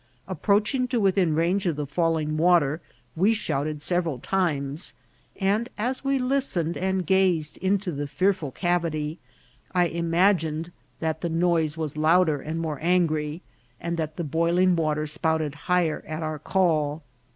Ap 0.27 0.41
proaching 0.41 0.89
to 0.89 0.99
within 0.99 1.35
range 1.35 1.67
of 1.67 1.75
the 1.75 1.85
falling 1.85 2.35
water, 2.35 2.81
we 3.15 3.35
shout 3.35 3.67
ed 3.67 3.83
several 3.83 4.17
times, 4.17 4.95
and 5.39 5.69
as 5.77 6.03
we 6.03 6.17
listened 6.17 6.75
and 6.75 7.05
gazed 7.05 7.57
into 7.57 7.91
the 7.91 8.07
fearful 8.07 8.49
cavity, 8.49 9.19
I 9.73 9.85
imagined 9.85 10.71
that 11.01 11.21
the 11.21 11.29
noise 11.29 11.77
was 11.77 11.97
louder 11.97 12.41
and 12.41 12.59
more 12.59 12.79
angry, 12.81 13.43
and 13.79 13.95
that 13.97 14.15
the 14.15 14.23
boiling 14.23 14.75
water 14.75 15.05
spouted 15.05 15.53
higher 15.69 16.03
at 16.07 16.23
our 16.23 16.39
call. 16.39 17.03